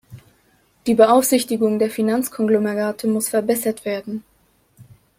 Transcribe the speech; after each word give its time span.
Die 0.87 0.95
Beaufsichtigung 0.95 1.77
der 1.77 1.91
Finanzkonglomerate 1.91 3.05
muss 3.07 3.29
verbessert 3.29 3.85
werden. 3.85 4.23